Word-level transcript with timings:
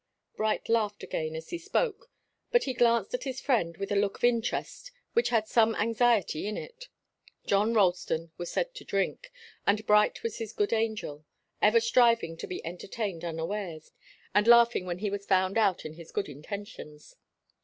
Bright 0.35 0.67
laughed 0.67 1.03
again 1.03 1.35
as 1.35 1.49
he 1.51 1.59
spoke, 1.59 2.09
but 2.51 2.63
he 2.63 2.73
glanced 2.73 3.13
at 3.13 3.23
his 3.23 3.39
friend 3.39 3.77
with 3.77 3.91
a 3.91 3.95
look 3.95 4.17
of 4.17 4.23
interest 4.23 4.89
which 5.13 5.29
had 5.29 5.47
some 5.47 5.75
anxiety 5.75 6.47
in 6.47 6.57
it. 6.57 6.87
John 7.45 7.75
Ralston 7.75 8.31
was 8.35 8.49
said 8.51 8.73
to 8.73 8.83
drink, 8.83 9.31
and 9.67 9.85
Bright 9.85 10.23
was 10.23 10.39
his 10.39 10.53
good 10.53 10.73
angel, 10.73 11.27
ever 11.61 11.79
striving 11.79 12.35
to 12.37 12.47
be 12.47 12.65
entertained 12.65 13.23
unawares, 13.23 13.91
and 14.33 14.47
laughing 14.47 14.87
when 14.87 14.97
he 14.97 15.11
was 15.11 15.27
found 15.27 15.55
out 15.55 15.85
in 15.85 15.93
his 15.93 16.11
good 16.11 16.27
intentions. 16.27 17.15